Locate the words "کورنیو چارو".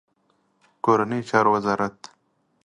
0.83-1.49